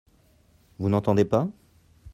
Vous 0.79 0.89
n'entendez 0.89 1.25
pas? 1.25 1.47